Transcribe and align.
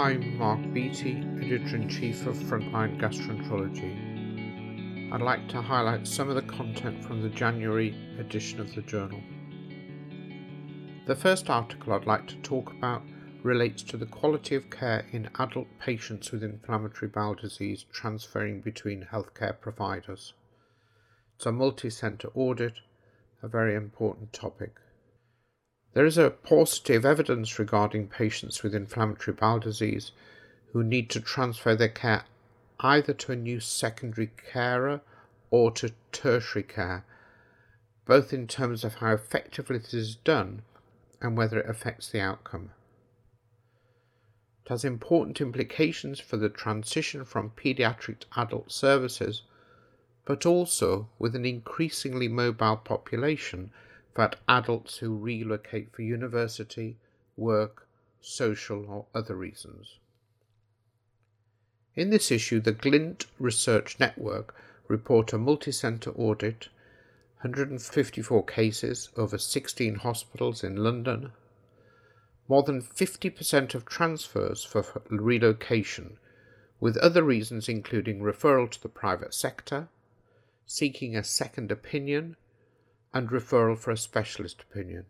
I'm 0.00 0.38
Mark 0.38 0.60
Beattie, 0.72 1.22
Editor 1.42 1.76
in 1.76 1.86
Chief 1.86 2.26
of 2.26 2.34
Frontline 2.34 2.98
Gastroenterology. 2.98 5.12
I'd 5.12 5.20
like 5.20 5.46
to 5.50 5.60
highlight 5.60 6.08
some 6.08 6.30
of 6.30 6.36
the 6.36 6.50
content 6.50 7.04
from 7.04 7.20
the 7.20 7.28
January 7.28 7.94
edition 8.18 8.60
of 8.60 8.74
the 8.74 8.80
journal. 8.80 9.20
The 11.06 11.14
first 11.14 11.50
article 11.50 11.92
I'd 11.92 12.06
like 12.06 12.26
to 12.28 12.36
talk 12.36 12.72
about 12.72 13.02
relates 13.42 13.82
to 13.82 13.98
the 13.98 14.06
quality 14.06 14.54
of 14.54 14.70
care 14.70 15.04
in 15.12 15.28
adult 15.38 15.68
patients 15.78 16.32
with 16.32 16.42
inflammatory 16.42 17.10
bowel 17.10 17.34
disease 17.34 17.84
transferring 17.92 18.62
between 18.62 19.08
healthcare 19.12 19.60
providers. 19.60 20.32
It's 21.36 21.44
a 21.44 21.52
multi 21.52 21.90
centre 21.90 22.30
audit, 22.34 22.80
a 23.42 23.48
very 23.48 23.74
important 23.74 24.32
topic. 24.32 24.76
There 25.92 26.06
is 26.06 26.18
a 26.18 26.30
paucity 26.30 26.94
of 26.94 27.04
evidence 27.04 27.58
regarding 27.58 28.08
patients 28.08 28.62
with 28.62 28.74
inflammatory 28.74 29.34
bowel 29.34 29.58
disease 29.58 30.12
who 30.72 30.84
need 30.84 31.10
to 31.10 31.20
transfer 31.20 31.74
their 31.74 31.88
care 31.88 32.24
either 32.80 33.12
to 33.12 33.32
a 33.32 33.36
new 33.36 33.60
secondary 33.60 34.30
carer 34.52 35.00
or 35.50 35.70
to 35.72 35.92
tertiary 36.12 36.62
care, 36.62 37.04
both 38.06 38.32
in 38.32 38.46
terms 38.46 38.84
of 38.84 38.94
how 38.94 39.12
effectively 39.12 39.78
this 39.78 39.92
is 39.92 40.14
done 40.16 40.62
and 41.20 41.36
whether 41.36 41.60
it 41.60 41.68
affects 41.68 42.08
the 42.08 42.20
outcome. 42.20 42.70
It 44.64 44.70
has 44.70 44.84
important 44.84 45.40
implications 45.40 46.20
for 46.20 46.36
the 46.36 46.48
transition 46.48 47.24
from 47.24 47.50
paediatric 47.50 48.20
to 48.20 48.26
adult 48.36 48.72
services, 48.72 49.42
but 50.24 50.46
also 50.46 51.08
with 51.18 51.34
an 51.34 51.44
increasingly 51.44 52.28
mobile 52.28 52.76
population 52.76 53.72
that 54.14 54.36
adults 54.48 54.98
who 54.98 55.16
relocate 55.16 55.92
for 55.92 56.02
university, 56.02 56.96
work, 57.36 57.86
social, 58.20 58.84
or 58.88 59.06
other 59.14 59.34
reasons. 59.34 59.98
In 61.94 62.10
this 62.10 62.30
issue, 62.30 62.60
the 62.60 62.72
Glint 62.72 63.26
Research 63.38 63.98
Network 63.98 64.54
report 64.88 65.32
a 65.32 65.38
multi-centre 65.38 66.12
audit, 66.12 66.68
154 67.42 68.44
cases 68.44 69.08
over 69.16 69.38
16 69.38 69.96
hospitals 69.96 70.62
in 70.62 70.76
London. 70.76 71.32
More 72.48 72.62
than 72.62 72.82
50% 72.82 73.74
of 73.74 73.84
transfers 73.84 74.64
for 74.64 74.84
relocation, 75.08 76.18
with 76.80 76.96
other 76.98 77.22
reasons 77.22 77.68
including 77.68 78.20
referral 78.20 78.70
to 78.70 78.82
the 78.82 78.88
private 78.88 79.34
sector, 79.34 79.88
seeking 80.66 81.16
a 81.16 81.24
second 81.24 81.70
opinion, 81.70 82.36
and 83.12 83.28
referral 83.30 83.78
for 83.78 83.90
a 83.90 83.96
specialist 83.96 84.62
opinion. 84.62 85.06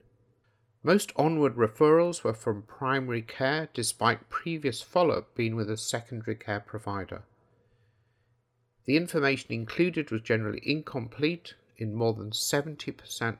Most 0.82 1.12
onward 1.16 1.56
referrals 1.56 2.24
were 2.24 2.32
from 2.32 2.62
primary 2.62 3.22
care 3.22 3.68
despite 3.74 4.30
previous 4.30 4.80
follow 4.80 5.18
up 5.18 5.34
being 5.34 5.54
with 5.54 5.70
a 5.70 5.76
secondary 5.76 6.36
care 6.36 6.60
provider. 6.60 7.22
The 8.86 8.96
information 8.96 9.52
included 9.52 10.10
was 10.10 10.22
generally 10.22 10.62
incomplete 10.64 11.54
in 11.76 11.94
more 11.94 12.14
than 12.14 12.30
70%, 12.30 13.36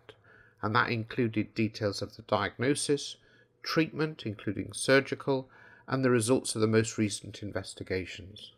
and 0.62 0.74
that 0.74 0.90
included 0.90 1.54
details 1.54 2.02
of 2.02 2.16
the 2.16 2.22
diagnosis, 2.22 3.16
treatment, 3.62 4.24
including 4.26 4.72
surgical, 4.72 5.48
and 5.88 6.04
the 6.04 6.10
results 6.10 6.54
of 6.54 6.60
the 6.60 6.66
most 6.66 6.98
recent 6.98 7.42
investigations. 7.42 8.52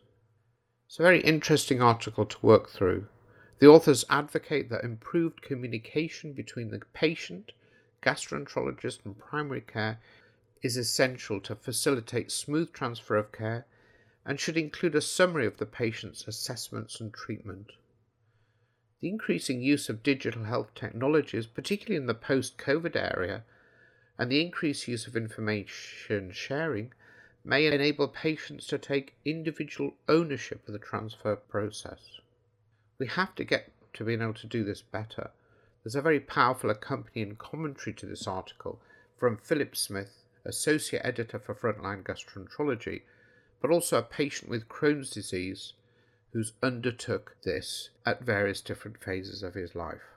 It's 0.87 0.99
a 0.99 1.03
very 1.03 1.21
interesting 1.21 1.81
article 1.81 2.25
to 2.25 2.45
work 2.45 2.69
through. 2.69 3.07
The 3.63 3.69
authors 3.69 4.03
advocate 4.09 4.67
that 4.71 4.83
improved 4.83 5.41
communication 5.41 6.33
between 6.33 6.67
the 6.67 6.81
patient, 6.91 7.53
gastroenterologist, 8.01 9.05
and 9.05 9.17
primary 9.17 9.61
care 9.61 10.01
is 10.61 10.75
essential 10.75 11.39
to 11.39 11.55
facilitate 11.55 12.29
smooth 12.29 12.73
transfer 12.73 13.15
of 13.15 13.31
care 13.31 13.65
and 14.25 14.37
should 14.37 14.57
include 14.57 14.95
a 14.95 15.01
summary 15.01 15.45
of 15.45 15.55
the 15.55 15.65
patient's 15.65 16.27
assessments 16.27 16.99
and 16.99 17.13
treatment. 17.13 17.71
The 18.99 19.07
increasing 19.07 19.61
use 19.61 19.87
of 19.87 20.03
digital 20.03 20.43
health 20.43 20.75
technologies, 20.75 21.47
particularly 21.47 21.95
in 21.95 22.07
the 22.07 22.13
post 22.13 22.57
COVID 22.57 22.97
area, 22.97 23.45
and 24.17 24.29
the 24.29 24.41
increased 24.41 24.89
use 24.89 25.07
of 25.07 25.15
information 25.15 26.33
sharing 26.33 26.91
may 27.45 27.67
enable 27.67 28.09
patients 28.09 28.67
to 28.67 28.77
take 28.77 29.15
individual 29.23 29.93
ownership 30.09 30.67
of 30.67 30.73
the 30.73 30.79
transfer 30.79 31.37
process. 31.37 32.19
We 33.03 33.09
have 33.09 33.35
to 33.35 33.43
get 33.43 33.69
to 33.95 34.05
being 34.05 34.21
able 34.21 34.35
to 34.35 34.47
do 34.47 34.63
this 34.63 34.81
better. 34.81 35.31
There's 35.83 35.93
a 35.93 36.01
very 36.01 36.21
powerful 36.21 36.69
accompanying 36.69 37.35
commentary 37.35 37.93
to 37.95 38.05
this 38.05 38.27
article 38.27 38.79
from 39.17 39.35
Philip 39.35 39.75
Smith, 39.75 40.23
Associate 40.45 41.01
Editor 41.03 41.37
for 41.37 41.53
Frontline 41.53 42.03
Gastroenterology, 42.03 43.01
but 43.61 43.71
also 43.71 43.97
a 43.97 44.03
patient 44.03 44.49
with 44.49 44.69
Crohn's 44.69 45.09
disease 45.09 45.73
who's 46.31 46.53
undertook 46.63 47.35
this 47.43 47.89
at 48.05 48.23
various 48.23 48.61
different 48.61 49.03
phases 49.03 49.43
of 49.43 49.53
his 49.53 49.75
life. 49.75 50.13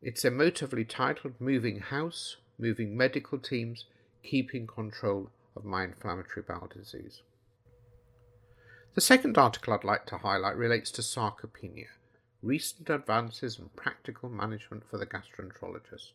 It's 0.00 0.22
emotively 0.22 0.88
titled 0.88 1.34
Moving 1.40 1.80
House, 1.80 2.36
Moving 2.56 2.96
Medical 2.96 3.38
Teams, 3.38 3.86
Keeping 4.22 4.68
Control 4.68 5.28
of 5.56 5.64
My 5.64 5.82
Inflammatory 5.82 6.44
Bowel 6.46 6.70
Disease. 6.72 7.22
The 8.94 9.00
second 9.00 9.36
article 9.36 9.74
I'd 9.74 9.82
like 9.82 10.06
to 10.06 10.18
highlight 10.18 10.56
relates 10.56 10.92
to 10.92 11.02
sarcopenia, 11.02 11.88
recent 12.42 12.90
advances 12.90 13.58
in 13.58 13.68
practical 13.76 14.28
management 14.28 14.82
for 14.88 14.98
the 14.98 15.06
gastroenterologist. 15.06 16.12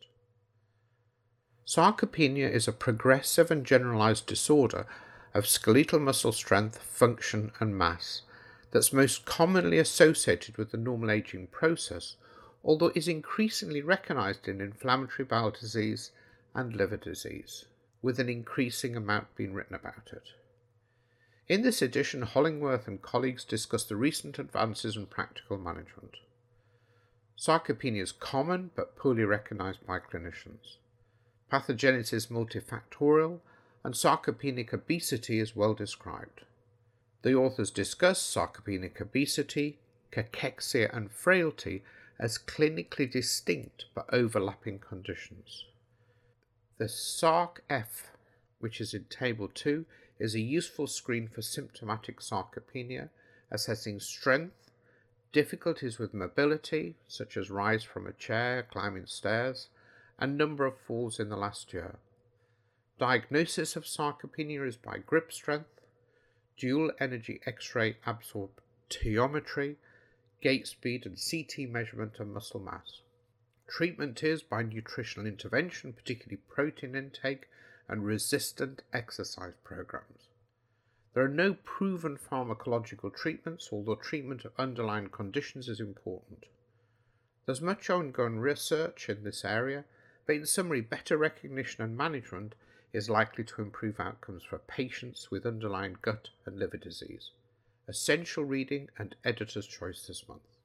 Sarcopenia 1.66 2.50
is 2.50 2.68
a 2.68 2.72
progressive 2.72 3.50
and 3.50 3.64
generalized 3.64 4.26
disorder 4.26 4.86
of 5.34 5.46
skeletal 5.46 5.98
muscle 5.98 6.32
strength, 6.32 6.78
function, 6.78 7.52
and 7.60 7.76
mass 7.76 8.22
that's 8.70 8.92
most 8.92 9.24
commonly 9.24 9.78
associated 9.78 10.56
with 10.56 10.70
the 10.70 10.76
normal 10.76 11.10
aging 11.10 11.46
process, 11.48 12.16
although 12.64 12.92
is 12.94 13.08
increasingly 13.08 13.80
recognized 13.80 14.48
in 14.48 14.60
inflammatory 14.60 15.24
bowel 15.24 15.50
disease 15.50 16.10
and 16.54 16.74
liver 16.74 16.96
disease, 16.96 17.66
with 18.02 18.18
an 18.18 18.28
increasing 18.28 18.96
amount 18.96 19.34
being 19.36 19.54
written 19.54 19.74
about 19.74 20.10
it. 20.12 20.32
In 21.48 21.62
this 21.62 21.80
edition, 21.80 22.22
Hollingworth 22.22 22.86
and 22.86 23.00
colleagues 23.00 23.42
discuss 23.42 23.84
the 23.84 23.96
recent 23.96 24.38
advances 24.38 24.96
in 24.96 25.06
practical 25.06 25.56
management. 25.56 26.18
Sarcopenia 27.38 28.02
is 28.02 28.12
common 28.12 28.70
but 28.76 28.96
poorly 28.96 29.24
recognized 29.24 29.86
by 29.86 29.98
clinicians. 29.98 30.76
Pathogenesis 31.50 32.12
is 32.12 32.26
multifactorial, 32.26 33.40
and 33.82 33.94
sarcopenic 33.94 34.74
obesity 34.74 35.38
is 35.38 35.56
well 35.56 35.72
described. 35.72 36.42
The 37.22 37.34
authors 37.34 37.70
discuss 37.70 38.22
sarcopenic 38.22 39.00
obesity, 39.00 39.78
cachexia, 40.12 40.94
and 40.94 41.10
frailty 41.10 41.82
as 42.18 42.36
clinically 42.36 43.10
distinct 43.10 43.86
but 43.94 44.12
overlapping 44.12 44.80
conditions. 44.80 45.64
The 46.76 46.88
SARC-F, 46.88 48.10
which 48.58 48.80
is 48.80 48.92
in 48.92 49.04
Table 49.04 49.48
2, 49.48 49.86
is 50.18 50.34
a 50.34 50.40
useful 50.40 50.86
screen 50.86 51.28
for 51.28 51.42
symptomatic 51.42 52.20
sarcopenia, 52.20 53.08
assessing 53.50 54.00
strength, 54.00 54.70
difficulties 55.32 55.98
with 55.98 56.14
mobility, 56.14 56.96
such 57.06 57.36
as 57.36 57.50
rise 57.50 57.84
from 57.84 58.06
a 58.06 58.12
chair, 58.12 58.66
climbing 58.70 59.06
stairs, 59.06 59.68
and 60.18 60.36
number 60.36 60.66
of 60.66 60.78
falls 60.78 61.20
in 61.20 61.28
the 61.28 61.36
last 61.36 61.72
year. 61.72 61.98
Diagnosis 62.98 63.76
of 63.76 63.84
sarcopenia 63.84 64.66
is 64.66 64.76
by 64.76 64.98
grip 64.98 65.32
strength, 65.32 65.80
dual 66.56 66.90
energy 66.98 67.40
X-ray 67.46 67.96
absorptiometry, 68.04 69.76
gait 70.40 70.66
speed, 70.66 71.06
and 71.06 71.16
CT 71.16 71.68
measurement 71.68 72.18
of 72.18 72.26
muscle 72.26 72.60
mass. 72.60 73.02
Treatment 73.68 74.24
is 74.24 74.42
by 74.42 74.62
nutritional 74.62 75.26
intervention, 75.26 75.92
particularly 75.92 76.40
protein 76.48 76.96
intake 76.96 77.48
and 77.88 78.04
resistant 78.04 78.82
exercise 78.92 79.54
programs. 79.64 80.28
There 81.14 81.24
are 81.24 81.28
no 81.28 81.54
proven 81.54 82.18
pharmacological 82.18 83.14
treatments, 83.14 83.70
although 83.72 83.96
treatment 83.96 84.44
of 84.44 84.52
underlying 84.58 85.08
conditions 85.08 85.68
is 85.68 85.80
important. 85.80 86.44
There's 87.46 87.62
much 87.62 87.88
ongoing 87.88 88.38
research 88.38 89.08
in 89.08 89.24
this 89.24 89.44
area, 89.44 89.84
but 90.26 90.36
in 90.36 90.46
summary, 90.46 90.82
better 90.82 91.16
recognition 91.16 91.82
and 91.82 91.96
management 91.96 92.54
is 92.92 93.08
likely 93.08 93.44
to 93.44 93.62
improve 93.62 93.98
outcomes 93.98 94.42
for 94.44 94.58
patients 94.58 95.30
with 95.30 95.46
underlying 95.46 95.96
gut 96.02 96.28
and 96.44 96.58
liver 96.58 96.76
disease. 96.76 97.30
Essential 97.88 98.44
reading 98.44 98.90
and 98.98 99.16
editor's 99.24 99.66
choice 99.66 100.06
this 100.06 100.28
month. 100.28 100.57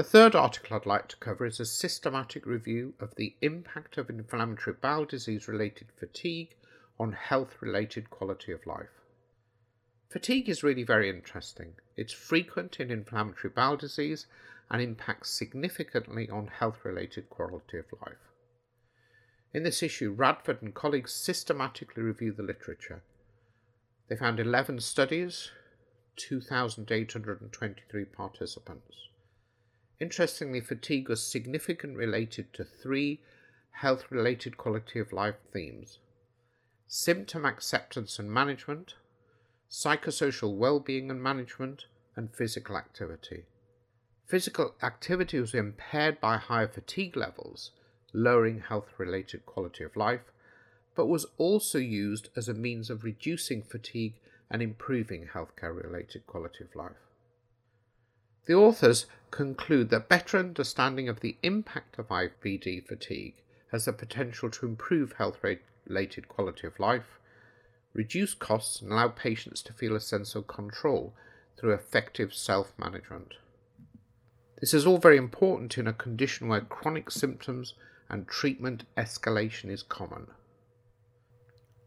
The 0.00 0.04
third 0.04 0.34
article 0.34 0.78
I'd 0.78 0.86
like 0.86 1.08
to 1.08 1.16
cover 1.18 1.44
is 1.44 1.60
a 1.60 1.66
systematic 1.66 2.46
review 2.46 2.94
of 3.00 3.16
the 3.16 3.36
impact 3.42 3.98
of 3.98 4.08
inflammatory 4.08 4.74
bowel 4.80 5.04
disease 5.04 5.46
related 5.46 5.88
fatigue 5.94 6.56
on 6.98 7.12
health 7.12 7.58
related 7.60 8.08
quality 8.08 8.50
of 8.50 8.66
life. 8.66 9.02
Fatigue 10.08 10.48
is 10.48 10.62
really 10.62 10.84
very 10.84 11.10
interesting. 11.10 11.74
It's 11.98 12.14
frequent 12.14 12.80
in 12.80 12.90
inflammatory 12.90 13.52
bowel 13.54 13.76
disease 13.76 14.26
and 14.70 14.80
impacts 14.80 15.32
significantly 15.32 16.30
on 16.30 16.46
health 16.46 16.82
related 16.82 17.28
quality 17.28 17.76
of 17.76 17.92
life. 18.00 18.32
In 19.52 19.64
this 19.64 19.82
issue, 19.82 20.12
Radford 20.12 20.62
and 20.62 20.74
colleagues 20.74 21.12
systematically 21.12 22.02
review 22.02 22.32
the 22.32 22.42
literature. 22.42 23.02
They 24.08 24.16
found 24.16 24.40
11 24.40 24.80
studies, 24.80 25.50
2,823 26.16 28.04
participants. 28.06 29.09
Interestingly, 30.00 30.60
fatigue 30.60 31.10
was 31.10 31.22
significantly 31.22 31.98
related 31.98 32.54
to 32.54 32.64
three 32.64 33.20
health 33.72 34.10
related 34.10 34.56
quality 34.56 34.98
of 34.98 35.12
life 35.12 35.36
themes 35.52 35.98
symptom 36.92 37.44
acceptance 37.44 38.18
and 38.18 38.32
management, 38.32 38.94
psychosocial 39.70 40.56
well 40.56 40.80
being 40.80 41.08
and 41.08 41.22
management, 41.22 41.84
and 42.16 42.34
physical 42.34 42.76
activity. 42.76 43.44
Physical 44.26 44.74
activity 44.82 45.38
was 45.38 45.54
impaired 45.54 46.20
by 46.20 46.36
higher 46.36 46.66
fatigue 46.66 47.16
levels, 47.16 47.70
lowering 48.12 48.60
health 48.60 48.88
related 48.98 49.46
quality 49.46 49.84
of 49.84 49.94
life, 49.94 50.32
but 50.96 51.06
was 51.06 51.26
also 51.38 51.78
used 51.78 52.28
as 52.34 52.48
a 52.48 52.54
means 52.54 52.90
of 52.90 53.04
reducing 53.04 53.62
fatigue 53.62 54.14
and 54.50 54.60
improving 54.62 55.28
healthcare 55.32 55.76
related 55.76 56.26
quality 56.26 56.64
of 56.64 56.74
life. 56.74 57.09
The 58.50 58.56
authors 58.56 59.06
conclude 59.30 59.90
that 59.90 60.08
better 60.08 60.36
understanding 60.36 61.08
of 61.08 61.20
the 61.20 61.36
impact 61.40 62.00
of 62.00 62.08
IBD 62.08 62.84
fatigue 62.84 63.36
has 63.70 63.84
the 63.84 63.92
potential 63.92 64.50
to 64.50 64.66
improve 64.66 65.12
health 65.12 65.38
related 65.86 66.26
quality 66.26 66.66
of 66.66 66.80
life, 66.80 67.20
reduce 67.94 68.34
costs, 68.34 68.82
and 68.82 68.90
allow 68.90 69.06
patients 69.06 69.62
to 69.62 69.72
feel 69.72 69.94
a 69.94 70.00
sense 70.00 70.34
of 70.34 70.48
control 70.48 71.14
through 71.56 71.74
effective 71.74 72.34
self 72.34 72.72
management. 72.76 73.34
This 74.60 74.74
is 74.74 74.84
all 74.84 74.98
very 74.98 75.16
important 75.16 75.78
in 75.78 75.86
a 75.86 75.92
condition 75.92 76.48
where 76.48 76.60
chronic 76.62 77.12
symptoms 77.12 77.74
and 78.08 78.26
treatment 78.26 78.82
escalation 78.96 79.70
is 79.70 79.84
common. 79.84 80.26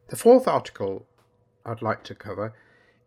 The 0.07 0.15
fourth 0.15 0.48
article 0.48 1.07
I'd 1.65 1.81
like 1.81 2.06
to 2.06 2.15
cover 2.15 2.54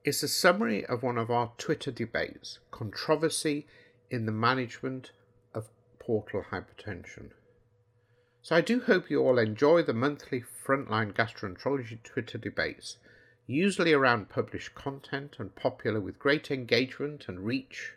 is 0.06 0.22
a 0.22 0.28
summary 0.28 0.86
of 0.86 1.02
one 1.02 1.18
of 1.18 1.32
our 1.32 1.50
Twitter 1.58 1.90
debates 1.90 2.60
controversy 2.70 3.66
in 4.08 4.24
the 4.24 4.30
management 4.30 5.10
of 5.52 5.68
portal 5.98 6.44
hypertension. 6.52 7.30
So 8.40 8.54
I 8.54 8.60
do 8.60 8.82
hope 8.82 9.10
you 9.10 9.20
all 9.20 9.36
enjoy 9.36 9.82
the 9.82 9.92
monthly 9.92 10.44
Frontline 10.64 11.12
Gastroenterology 11.12 12.04
Twitter 12.04 12.38
debates, 12.38 12.98
usually 13.48 13.92
around 13.92 14.28
published 14.28 14.76
content 14.76 15.38
and 15.40 15.56
popular 15.56 16.00
with 16.00 16.20
great 16.20 16.52
engagement 16.52 17.24
and 17.26 17.40
reach. 17.40 17.94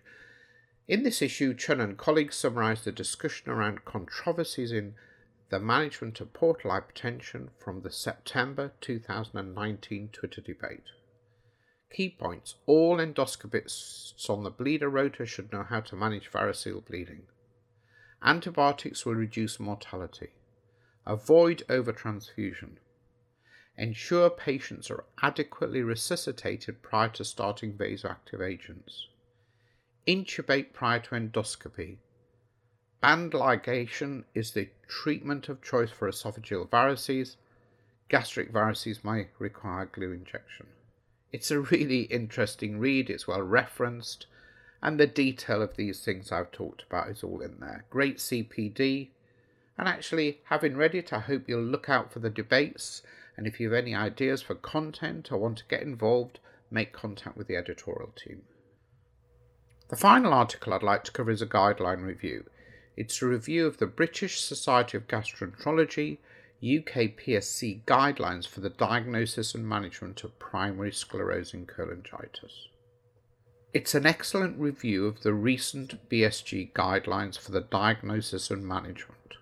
In 0.88 1.04
this 1.04 1.22
issue, 1.22 1.54
Chun 1.54 1.80
and 1.80 1.96
colleagues 1.96 2.38
summarise 2.38 2.84
the 2.84 2.92
discussion 2.92 3.52
around 3.52 3.86
controversies 3.86 4.72
in 4.72 4.96
the 5.50 5.60
management 5.60 6.20
of 6.22 6.34
portal 6.34 6.72
hypertension 6.72 7.50
from 7.60 7.84
the 7.84 7.92
September 7.92 8.72
2019 8.82 10.10
Twitter 10.12 10.42
debate. 10.42 10.86
Key 11.92 12.10
points 12.10 12.56
All 12.66 12.98
endoscopists 12.98 14.30
on 14.30 14.44
the 14.44 14.52
bleeder 14.52 14.90
rota 14.90 15.26
should 15.26 15.52
know 15.52 15.64
how 15.64 15.82
to 15.82 15.96
manage 15.96 16.32
variceal 16.32 16.86
bleeding. 16.86 17.24
Antibiotics 18.22 19.06
will 19.06 19.16
reduce 19.16 19.60
mortality. 19.60 20.30
Avoid 21.06 21.64
overtransfusion. 21.68 22.78
Ensure 23.78 24.30
patients 24.30 24.92
are 24.92 25.06
adequately 25.22 25.82
resuscitated 25.82 26.82
prior 26.82 27.10
to 27.10 27.24
starting 27.24 27.74
vasoactive 27.74 28.42
agents. 28.42 29.08
Intubate 30.06 30.74
prior 30.74 31.00
to 31.00 31.16
endoscopy 31.16 31.98
Band 33.02 33.32
ligation 33.32 34.26
is 34.34 34.52
the 34.52 34.70
treatment 34.90 35.48
of 35.48 35.62
choice 35.62 35.90
for 35.90 36.10
esophageal 36.10 36.68
varices. 36.68 37.38
Gastric 38.10 38.52
varices 38.52 39.06
may 39.06 39.30
require 39.40 39.86
glue 39.86 40.12
injection. 40.12 40.68
It's 41.32 41.52
a 41.52 41.60
really 41.60 42.02
interesting 42.04 42.80
read, 42.80 43.10
it's 43.10 43.28
well 43.28 43.42
referenced, 43.42 44.26
and 44.82 45.00
the 45.00 45.08
detail 45.08 45.62
of 45.62 45.76
these 45.76 46.04
things 46.04 46.32
I've 46.32 46.52
talked 46.52 46.84
about 46.84 47.10
is 47.10 47.24
all 47.24 47.42
in 47.42 47.60
there. 47.60 47.86
Great 47.90 48.18
CPD, 48.18 49.10
and 49.80 49.88
actually, 49.88 50.42
having 50.46 50.76
read 50.76 50.94
it, 50.94 51.14
I 51.14 51.20
hope 51.20 51.48
you'll 51.48 51.62
look 51.62 51.88
out 51.88 52.12
for 52.12 52.20
the 52.20 52.30
debates. 52.30 53.02
And 53.38 53.48
if 53.48 53.60
you 53.60 53.72
have 53.72 53.82
any 53.82 53.96
ideas 53.96 54.42
for 54.42 54.54
content 54.54 55.32
or 55.32 55.38
want 55.38 55.60
to 55.60 55.68
get 55.70 55.84
involved, 55.84 56.40
make 56.70 56.92
contact 56.92 57.38
with 57.38 57.48
the 57.48 57.56
editorial 57.56 58.12
team. 58.14 58.42
The 59.88 59.96
final 59.96 60.34
article 60.34 60.74
I'd 60.74 60.84
like 60.84 61.06
to 61.06 61.14
cover 61.14 61.32
is 61.32 61.42
a 61.42 61.48
guideline 61.48 62.04
review. 62.04 62.46
It's 62.98 63.22
a 63.22 63.28
review 63.28 63.66
of 63.66 63.78
the 63.78 63.88
British 63.88 64.42
Society 64.42 64.98
of 64.98 65.08
Gastroenterology 65.08 66.18
UK 66.62 67.16
PSC 67.16 67.84
guidelines 67.86 68.46
for 68.46 68.60
the 68.60 68.70
diagnosis 68.70 69.56
and 69.56 69.68
management 69.68 70.24
of 70.26 70.38
primary 70.40 70.92
sclerosing 70.92 71.66
cholangitis. 71.66 72.68
It's 73.74 73.96
an 73.96 74.06
excellent 74.06 74.60
review 74.60 75.06
of 75.06 75.22
the 75.22 75.34
recent 75.34 76.10
BSG 76.10 76.74
guidelines 76.74 77.38
for 77.38 77.52
the 77.52 77.62
diagnosis 77.62 78.52
and 78.52 78.68
management. 78.68 79.36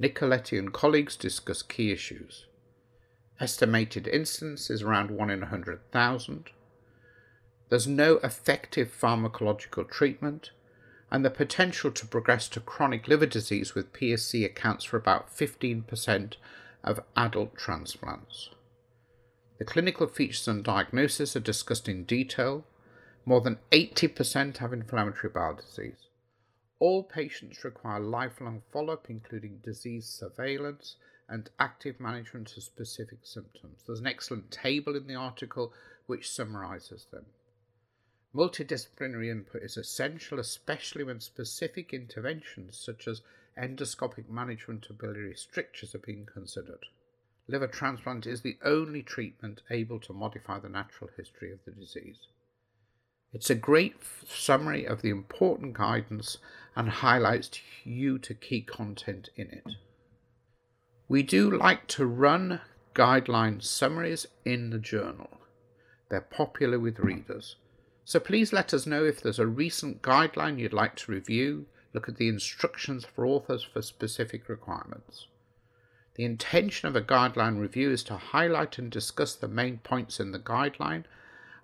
Nicoletti 0.00 0.58
and 0.58 0.72
colleagues 0.72 1.16
discuss 1.16 1.62
key 1.62 1.90
issues. 1.90 2.46
Estimated 3.40 4.06
incidence 4.06 4.70
is 4.70 4.82
around 4.82 5.10
1 5.10 5.30
in 5.30 5.40
100,000. 5.40 6.50
There's 7.68 7.88
no 7.88 8.18
effective 8.18 8.96
pharmacological 8.96 9.90
treatment, 9.90 10.50
and 11.10 11.24
the 11.24 11.30
potential 11.30 11.90
to 11.90 12.06
progress 12.06 12.48
to 12.48 12.60
chronic 12.60 13.08
liver 13.08 13.26
disease 13.26 13.74
with 13.74 13.92
PSC 13.92 14.44
accounts 14.44 14.84
for 14.84 14.96
about 14.96 15.34
15% 15.34 16.34
of 16.84 17.00
adult 17.16 17.56
transplants. 17.56 18.50
The 19.58 19.64
clinical 19.64 20.06
features 20.06 20.46
and 20.46 20.62
diagnosis 20.62 21.34
are 21.34 21.40
discussed 21.40 21.88
in 21.88 22.04
detail. 22.04 22.64
More 23.24 23.40
than 23.40 23.58
80% 23.72 24.58
have 24.58 24.72
inflammatory 24.72 25.32
bowel 25.32 25.56
disease. 25.56 26.06
All 26.78 27.02
patients 27.02 27.64
require 27.64 27.98
lifelong 27.98 28.62
follow 28.72 28.92
up, 28.92 29.10
including 29.10 29.60
disease 29.64 30.06
surveillance 30.06 30.96
and 31.28 31.50
active 31.58 31.98
management 31.98 32.56
of 32.56 32.62
specific 32.62 33.18
symptoms. 33.24 33.82
There's 33.86 34.00
an 34.00 34.06
excellent 34.06 34.50
table 34.50 34.96
in 34.96 35.06
the 35.06 35.16
article 35.16 35.72
which 36.06 36.30
summarizes 36.30 37.06
them. 37.10 37.26
Multidisciplinary 38.34 39.30
input 39.30 39.62
is 39.62 39.76
essential, 39.76 40.38
especially 40.38 41.02
when 41.02 41.20
specific 41.20 41.94
interventions 41.94 42.78
such 42.78 43.08
as 43.08 43.22
endoscopic 43.60 44.28
management 44.28 44.86
of 44.90 44.98
biliary 44.98 45.34
strictures 45.34 45.94
are 45.94 46.00
being 46.00 46.26
considered. 46.26 46.84
Liver 47.48 47.66
transplant 47.66 48.26
is 48.26 48.42
the 48.42 48.58
only 48.62 49.02
treatment 49.02 49.62
able 49.70 49.98
to 50.00 50.12
modify 50.12 50.58
the 50.58 50.68
natural 50.68 51.10
history 51.16 51.50
of 51.50 51.64
the 51.64 51.70
disease. 51.70 52.26
It's 53.32 53.50
a 53.50 53.54
great 53.54 53.96
summary 54.26 54.84
of 54.84 55.02
the 55.02 55.10
important 55.10 55.72
guidance 55.72 56.38
and 56.76 56.88
highlights 56.88 57.48
to 57.48 57.60
you 57.84 58.18
to 58.20 58.34
key 58.34 58.60
content 58.60 59.30
in 59.36 59.48
it. 59.48 59.72
We 61.08 61.22
do 61.22 61.50
like 61.50 61.86
to 61.88 62.06
run 62.06 62.60
guideline 62.94 63.62
summaries 63.62 64.26
in 64.44 64.70
the 64.70 64.78
journal. 64.78 65.40
They're 66.10 66.20
popular 66.20 66.78
with 66.78 66.98
readers. 66.98 67.56
So 68.08 68.18
please 68.18 68.54
let 68.54 68.72
us 68.72 68.86
know 68.86 69.04
if 69.04 69.20
there's 69.20 69.38
a 69.38 69.46
recent 69.46 70.00
guideline 70.00 70.58
you'd 70.58 70.72
like 70.72 70.96
to 70.96 71.12
review, 71.12 71.66
look 71.92 72.08
at 72.08 72.16
the 72.16 72.30
instructions 72.30 73.04
for 73.04 73.26
authors 73.26 73.62
for 73.62 73.82
specific 73.82 74.48
requirements. 74.48 75.26
The 76.14 76.24
intention 76.24 76.88
of 76.88 76.96
a 76.96 77.02
guideline 77.02 77.60
review 77.60 77.90
is 77.90 78.02
to 78.04 78.16
highlight 78.16 78.78
and 78.78 78.90
discuss 78.90 79.34
the 79.34 79.46
main 79.46 79.80
points 79.80 80.20
in 80.20 80.32
the 80.32 80.38
guideline, 80.38 81.04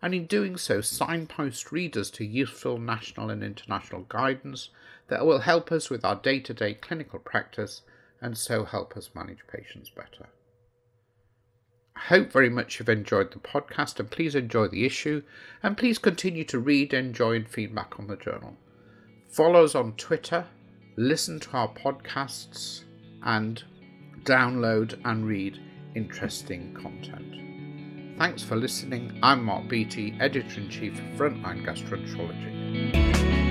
and 0.02 0.14
in 0.14 0.26
doing 0.26 0.58
so, 0.58 0.82
signpost 0.82 1.72
readers 1.72 2.10
to 2.10 2.26
useful 2.26 2.76
national 2.76 3.30
and 3.30 3.42
international 3.42 4.02
guidance 4.10 4.68
that 5.08 5.24
will 5.24 5.40
help 5.40 5.72
us 5.72 5.88
with 5.88 6.04
our 6.04 6.16
day 6.16 6.40
to 6.40 6.52
day 6.52 6.74
clinical 6.74 7.20
practice 7.20 7.80
and 8.20 8.36
so 8.36 8.66
help 8.66 8.98
us 8.98 9.08
manage 9.14 9.46
patients 9.50 9.88
better. 9.88 10.28
I 11.96 12.00
hope 12.00 12.32
very 12.32 12.50
much 12.50 12.78
you've 12.78 12.88
enjoyed 12.88 13.32
the 13.32 13.38
podcast 13.38 14.00
and 14.00 14.10
please 14.10 14.34
enjoy 14.34 14.68
the 14.68 14.84
issue 14.84 15.22
and 15.62 15.76
please 15.76 15.98
continue 15.98 16.44
to 16.44 16.58
read, 16.58 16.92
enjoy, 16.92 17.36
and 17.36 17.48
feedback 17.48 17.98
on 17.98 18.08
the 18.08 18.16
journal. 18.16 18.56
Follow 19.30 19.64
us 19.64 19.74
on 19.74 19.92
Twitter, 19.92 20.46
listen 20.96 21.40
to 21.40 21.50
our 21.52 21.68
podcasts, 21.68 22.82
and 23.22 23.62
download 24.24 25.00
and 25.04 25.26
read 25.26 25.60
interesting 25.94 26.74
content. 26.74 28.18
Thanks 28.18 28.42
for 28.42 28.56
listening. 28.56 29.18
I'm 29.22 29.44
Mark 29.44 29.68
Beattie, 29.68 30.16
Editor 30.20 30.60
in 30.60 30.68
Chief 30.68 30.92
of 30.92 31.04
Frontline 31.18 31.64
Gastroenterology. 31.64 33.43